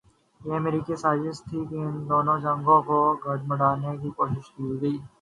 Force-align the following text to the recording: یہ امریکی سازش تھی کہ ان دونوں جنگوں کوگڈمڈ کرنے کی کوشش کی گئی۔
یہ 0.41 0.53
امریکی 0.55 0.95
سازش 0.95 1.37
تھی 1.43 1.59
کہ 1.69 1.77
ان 1.81 1.95
دونوں 2.09 2.37
جنگوں 2.39 2.79
کوگڈمڈ 2.87 3.59
کرنے 3.59 3.91
کی 4.01 4.09
کوشش 4.17 4.45
کی 4.53 4.65
گئی۔ 4.81 4.97